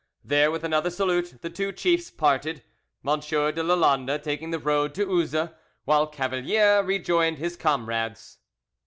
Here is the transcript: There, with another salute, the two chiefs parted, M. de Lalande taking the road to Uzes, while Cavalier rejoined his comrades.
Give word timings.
There, 0.23 0.49
with 0.49 0.63
another 0.63 0.89
salute, 0.89 1.37
the 1.43 1.51
two 1.51 1.71
chiefs 1.71 2.09
parted, 2.09 2.63
M. 3.07 3.19
de 3.19 3.61
Lalande 3.63 4.17
taking 4.23 4.49
the 4.49 4.57
road 4.57 4.95
to 4.95 5.05
Uzes, 5.05 5.53
while 5.85 6.07
Cavalier 6.07 6.81
rejoined 6.81 7.37
his 7.37 7.55
comrades. 7.55 8.39